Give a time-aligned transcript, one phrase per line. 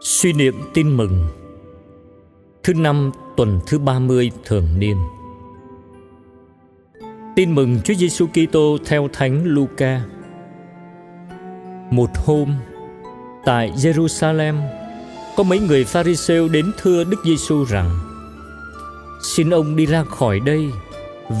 [0.00, 1.26] Suy niệm tin mừng
[2.62, 4.96] Thứ năm tuần thứ 30 thường niên
[7.36, 10.02] Tin mừng Chúa Giêsu Kitô theo Thánh Luca.
[11.90, 12.54] Một hôm,
[13.44, 14.60] tại Jerusalem,
[15.36, 17.90] có mấy người Pharisêu đến thưa Đức Giêsu rằng:
[19.22, 20.70] Xin ông đi ra khỏi đây,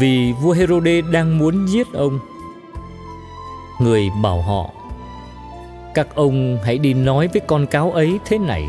[0.00, 2.18] vì vua Herode đang muốn giết ông.
[3.80, 4.70] Người bảo họ:
[5.98, 8.64] các ông hãy đi nói với con cáo ấy thế này: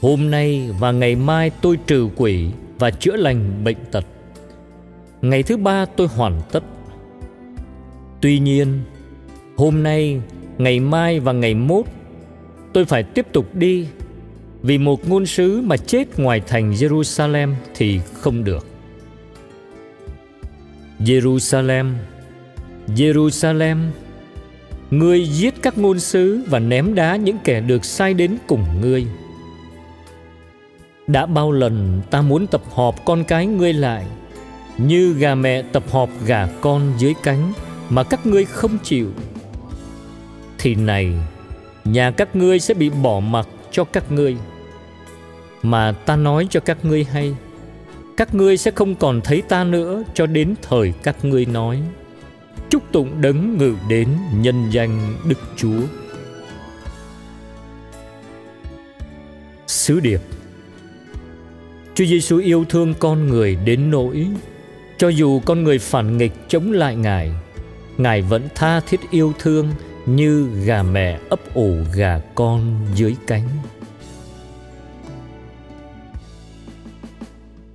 [0.00, 2.46] Hôm nay và ngày mai tôi trừ quỷ
[2.78, 4.04] và chữa lành bệnh tật.
[5.22, 6.64] Ngày thứ ba tôi hoàn tất.
[8.20, 8.80] Tuy nhiên,
[9.56, 10.20] hôm nay,
[10.58, 11.84] ngày mai và ngày mốt,
[12.72, 13.86] tôi phải tiếp tục đi,
[14.62, 18.66] vì một ngôn sứ mà chết ngoài thành jerusalem thì không được.
[20.98, 21.92] Jerusalem
[22.88, 23.76] jerusalem
[24.90, 29.06] ngươi giết các ngôn sứ và ném đá những kẻ được sai đến cùng ngươi.
[31.06, 34.06] Đã bao lần ta muốn tập họp con cái ngươi lại,
[34.78, 37.52] như gà mẹ tập họp gà con dưới cánh
[37.88, 39.10] mà các ngươi không chịu.
[40.58, 41.12] Thì này,
[41.84, 44.36] nhà các ngươi sẽ bị bỏ mặc cho các ngươi.
[45.62, 47.34] Mà ta nói cho các ngươi hay,
[48.16, 51.82] các ngươi sẽ không còn thấy ta nữa cho đến thời các ngươi nói
[52.92, 55.80] tụng đấng ngự đến nhân danh đức chúa
[59.66, 60.20] sứ điệp
[61.94, 64.26] Chúa Giêsu yêu thương con người đến nỗi
[64.98, 67.32] cho dù con người phản nghịch chống lại Ngài,
[67.98, 69.68] Ngài vẫn tha thiết yêu thương
[70.06, 73.48] như gà mẹ ấp ủ gà con dưới cánh.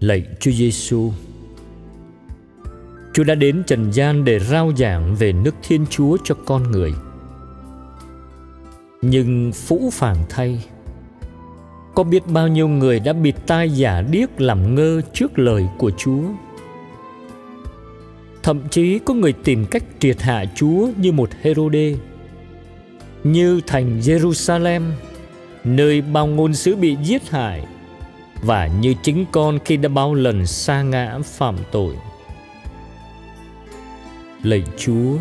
[0.00, 1.12] Lạy Chúa Giêsu,
[3.12, 6.92] Chúa đã đến trần gian để rao giảng về nước Thiên Chúa cho con người.
[9.02, 10.64] Nhưng phũ phàng thay,
[11.94, 15.90] có biết bao nhiêu người đã bịt tai giả điếc làm ngơ trước lời của
[15.90, 16.22] Chúa
[18.42, 21.94] Thậm chí có người tìm cách triệt hạ Chúa như một Herode.
[23.24, 24.82] Như thành Jerusalem,
[25.64, 27.66] nơi bao ngôn sứ bị giết hại
[28.42, 31.94] và như chính con khi đã bao lần sa ngã phạm tội.
[34.42, 35.16] Lạy Chúa,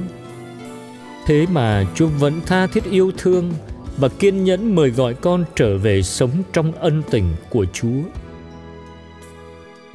[1.25, 3.53] thế mà Chúa vẫn tha thiết yêu thương
[3.97, 8.01] và kiên nhẫn mời gọi con trở về sống trong ân tình của Chúa.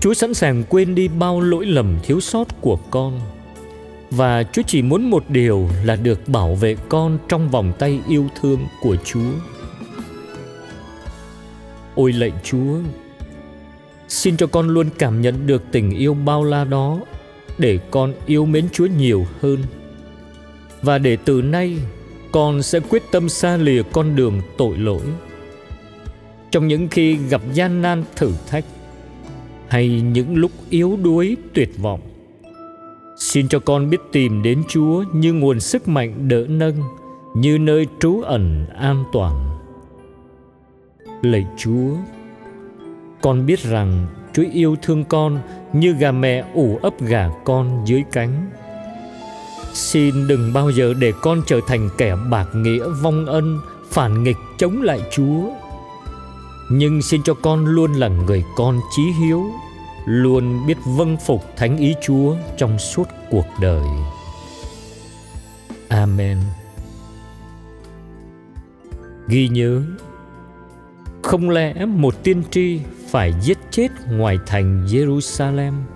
[0.00, 3.20] Chúa sẵn sàng quên đi bao lỗi lầm thiếu sót của con
[4.10, 8.28] và Chúa chỉ muốn một điều là được bảo vệ con trong vòng tay yêu
[8.40, 9.32] thương của Chúa.
[11.94, 12.78] Ôi lạy Chúa,
[14.08, 16.98] xin cho con luôn cảm nhận được tình yêu bao la đó
[17.58, 19.58] để con yêu mến Chúa nhiều hơn.
[20.82, 21.78] Và để từ nay
[22.32, 25.02] con sẽ quyết tâm xa lìa con đường tội lỗi.
[26.50, 28.64] Trong những khi gặp gian nan thử thách,
[29.68, 32.00] hay những lúc yếu đuối tuyệt vọng
[33.18, 36.74] xin cho con biết tìm đến chúa như nguồn sức mạnh đỡ nâng
[37.34, 39.58] như nơi trú ẩn an toàn
[41.22, 41.96] lạy chúa
[43.22, 45.38] con biết rằng chúa yêu thương con
[45.72, 48.50] như gà mẹ ủ ấp gà con dưới cánh.
[49.72, 53.60] Xin đừng bao giờ để con trở thành kẻ bạc nghĩa vong ân,
[53.90, 55.50] phản nghịch chống lại chúa.
[56.70, 59.44] Nhưng xin cho con luôn là người con chí hiếu,
[60.06, 63.88] luôn biết vâng phục thánh ý chúa trong suốt cuộc đời.
[65.88, 66.38] Amen.
[69.28, 69.82] Ghi nhớ,
[71.22, 72.80] không lẽ một tiên tri
[73.16, 75.95] phải giết chết ngoài thành jerusalem.